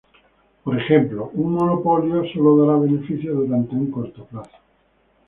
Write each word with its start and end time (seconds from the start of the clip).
Por 0.63 0.75
ejemplo, 0.79 1.29
un 1.35 1.51
monopolio 1.53 2.23
sólo 2.33 2.57
dará 2.57 2.79
beneficios 2.79 3.35
durante 3.35 3.75
un 3.75 3.91
corto 3.91 4.25
plazo. 4.25 4.57